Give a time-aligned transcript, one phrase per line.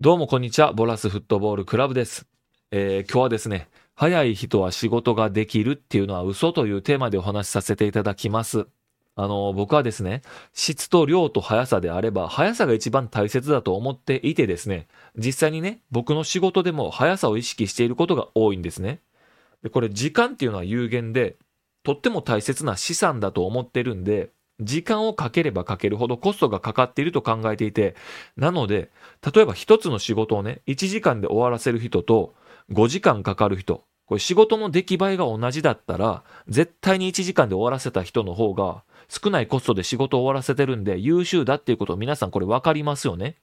[0.00, 0.72] どうもこんにちは。
[0.72, 2.28] ボラスフットボールクラブです。
[2.70, 8.68] えー今日はですね、早い人は仕事ができるっていうのは嘘というテーマでお話しさせていただきます。
[9.16, 10.22] あの、僕はですね、
[10.54, 19.00] 質と量と速さであれば、速さが一番大切だと思っていてですね、実際にね、僕の仕事でも速さを意識していることが多いんですね。
[19.64, 21.38] でこれ時間っていうのは有限で、
[21.82, 24.30] とっても大切な資産だと思ってるんで、
[24.60, 27.94] 時間をかければかけるほどコストがかかっていると考えていて、
[28.36, 28.90] なので、
[29.34, 32.34] 例えば一つの仕事をね、1時間で終わらせる人と
[32.72, 43.36] 5時間かかる人、これ仕事の出来栄えが同じだったら、絶対に1時間で終わらせた人の方が少ないコストで仕事を終わらせてるんで優秀だっていうことを皆さんこれ分かりますよね。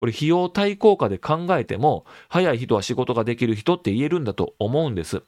[0.00, 5.22] これ費用対効果で考えても、早い人は仕事ができる人って言えるんだと思うんです。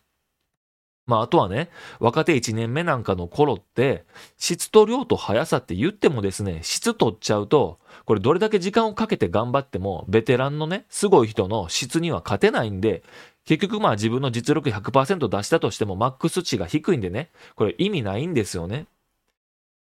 [1.07, 4.05] まああとはね、若手1年目なんかの頃って、
[4.39, 13.03] 質と量と速さって言ってもですね、質取っちゃうと、これどれだけ時間をかけて頑張っても、ベテランのね、すごい人の質には勝てないんで、
[13.45, 18.87] 結局まあ自分の実力100%出したとしてもマックス値が低いんでね、これ意味ないんですよね。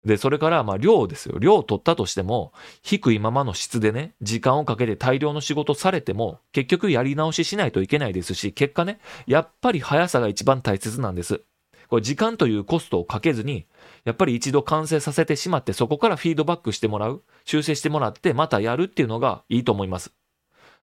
[0.05, 1.39] で、それからまあ量ですよ。
[1.39, 2.51] 量を取ったとしても、
[2.81, 11.41] 低いままの質でね、時間をかけて大量の仕事されても、結局やり直ししないといけないですし、結果ね、やっぱり速さが一番大切なんです。
[11.87, 13.65] これ時間というコストをかけずに、
[14.03, 20.11] やっぱり一度完成させてしまって、そこからフィードバックしてもらう、修正してもらって、またやるっていうのがいいと思います。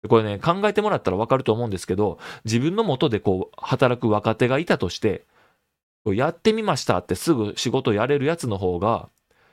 [0.09, 5.25] これね、考えてもらったらわかると思うんですけど、自分の元でこう、働く若手がいたとして、
[6.13, 9.09] やってみましたってすぐ仕事やれるやつの方が、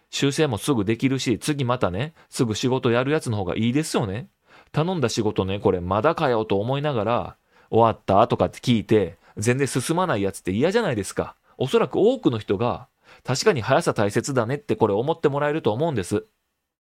[0.09, 4.27] 修正もすぐできるし、次またね、すぐ仕事やるやつの方がいいですよね。
[4.73, 7.38] 頼んだ仕事ね、これまだかよと思いながら、
[7.69, 11.35] 終わったとかって聞いて、全然進まないやつって嫌じゃないですか。
[11.58, 12.88] おそらく多くの人が、
[13.23, 16.25] 確かに速さ大切だねってこれ思ってもらえると思うんです。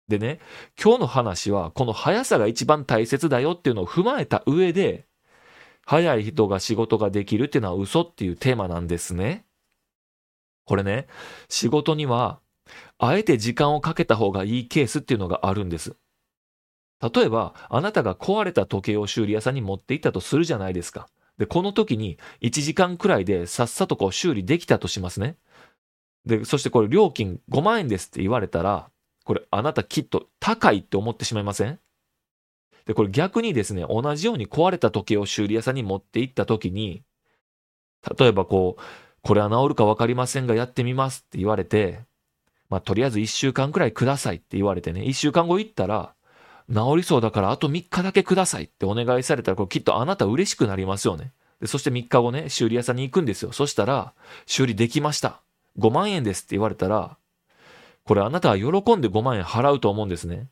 [0.08, 0.40] でね、
[0.82, 5.06] 今日の話は、この速さが一番大切だよっていうのを踏まえた上で、
[5.86, 9.46] 速い人が仕事ができるっていうのは嘘っていうテーマなんですね。
[10.70, 11.08] これね、
[11.50, 12.40] 仕事には、
[13.00, 15.96] あえて時間をかけた方がいいケースっていうのがあるんです。
[17.02, 21.08] 例えば、あなたが壊れた時計を修理屋さんに持って行ったとするじゃないですか。
[21.40, 25.38] で、この時に1時間くらいでさっさとこう修理できたとしますね。
[26.26, 28.92] で、そしてこれ料金5万円ですって言われたら、
[29.24, 31.80] これあなたきっと高いって思ってしまいません？
[32.86, 37.02] で、これ逆にですね、同じように壊れた時計を修理屋さんに持って行った時に、
[38.20, 38.82] 例えばこう、
[39.22, 42.02] これは治るか分かりませんがやってみますって言われて、
[42.70, 46.14] まあとりあえず1週間くらいくださいって言われてね、1週間後行ったら、
[46.72, 51.34] 治りそうだからあと3日だけくださいってお願いされたら、これきっとあなた嬉しくなりますよね。
[51.60, 53.52] でそして3日後ね、修理屋さんに行くんですよ。
[53.52, 54.14] そしたら、
[54.46, 55.42] 修理できました。
[55.78, 57.18] 5万円ですって言われたら、
[58.06, 58.66] これあなたは喜
[58.96, 60.48] んで5万円払うと思うんですね。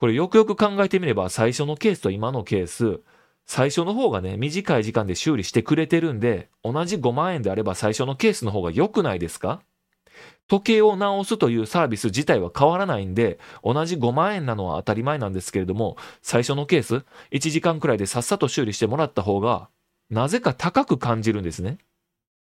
[0.00, 3.00] これよくよく考えてみれば、最初のケースと今のケース、
[3.46, 9.60] 最初の方がね、短い時間で修理してくれてるんで、同じ5万円であれば最初のケースの方が良くないですか？
[10.46, 19.68] 時計を直すというサービス自体は変わらないんで、同じ5万円なのは当たり前なんですけれども、最初のケース、1時間くらいでさっさと修理してもらった方が、
[20.10, 21.78] なぜか高く感じるんですね。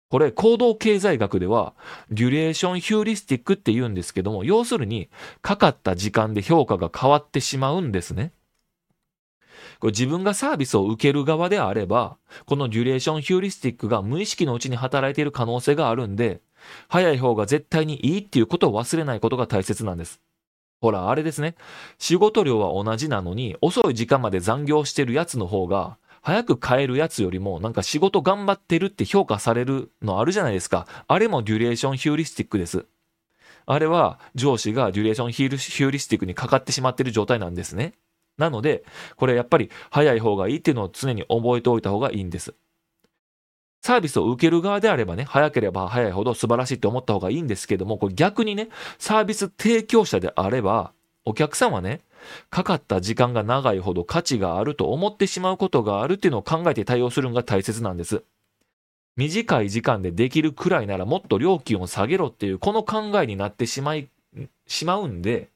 [0.10, 1.74] これ、行動経済学では、
[2.12, 5.10] duration heuristic って言うんですけども、要するに、
[5.42, 8.32] かかった時間で評価が変わってしまうんですね。
[9.80, 16.42] これ自分がサービスを受ける側であれば、この duration heuristic が無意識のうちに働いている可能性があるんで、
[16.88, 20.22] 早い方が絶対にいいっていうことを忘れないことが大切なんです。
[20.82, 21.56] ほら、あれですね。
[21.98, 30.88] 仕事量は同じなのに、遅い時間まで残業してるやつの方が、早く帰るやつよりも、なんか仕事頑張ってるって評価されるのあるじゃないですか。
[31.08, 32.86] あれも duration heuristic です。
[33.66, 37.94] あれは上司が duration heuristic にかかってしまってる状態なんですね。
[38.38, 38.84] なので、
[39.16, 42.54] これやっぱり早い方がいいっていうのを常に覚えておいた方がいいんです。
[43.82, 50.94] サービスを受ける側であればね、早ければ早いほど素晴らしいって思った方がいいんですけども、これ逆にね、サービス提供者であれば、
[51.26, 52.02] お客さんはね、
[52.50, 58.24] かかった時間が長いほど価値があると思ってしまうことがあるっていうのを考えて対応するのが大切なんです。
[59.16, 64.08] 短い時間でできるくらいならもっと料金を下げろっていう、この考えになってしまい、
[64.66, 65.50] しまうんで、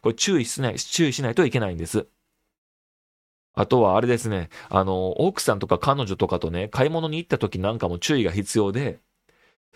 [0.00, 2.06] これ注意しない、注意しないといけないんです。
[3.54, 8.98] あとはあれですね、あの、奥さんとか彼女とかとね、買い物に行った時なんかも注意が必要で、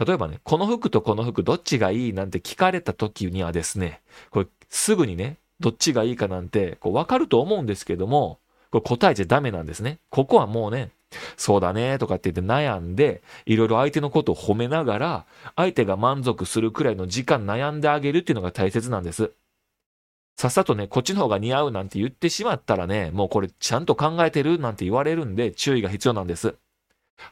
[0.04, 8.38] 例えばね、この服とこの服どっちがいいなんて聞かれた時にはですね、これすぐにね、どっちがいいかなんてこう分かると思うんですけども、
[8.70, 9.98] これ答えちゃダメなんですね。
[10.10, 10.90] ここはもうね、
[11.36, 15.24] そうだねとかって言って悩んで、いろいろ相手のことを褒めながら、
[15.56, 19.32] 相手が満足するくらいの時間悩んであげるっていうのが大切なんです。
[20.38, 26.55] さっさとね、こっちの方が似合うなんて言ってしまったらね、もうこれちゃんと考えてるなんて言われるんで注意が必要なんです。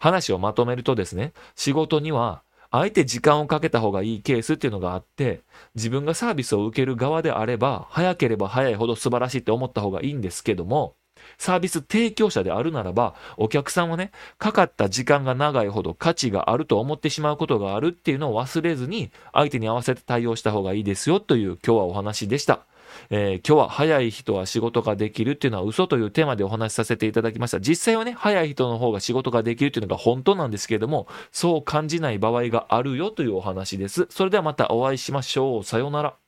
[0.00, 2.42] 話をまとめるとですね、仕事には
[2.72, 5.42] あえて時間をかけた方がいいケースっていうのがあって、
[5.76, 10.96] 自分がサービスを受ける側であれば、早ければ早いほど素晴らしいって思った方がいいんですけども、
[11.38, 22.66] サービス提供者であるならば、お客さんはね、かかった時間が長いほど価値があると思ってしまうことがあるっていうのを忘れずに、相手に合わせて対応した方がいいですよという今日はお話でした。
[23.10, 27.60] えー、今日は早い人は仕事ができるっていうのは嘘というテーマでお話しさせていただきました。
[27.60, 34.06] 実際はね、早い人の方が仕事ができるっていうのが本当なんですけれども、そう感じない場合があるよというお話です。
[34.10, 35.64] それではまたお会いしましょう。
[35.64, 36.25] さようなら。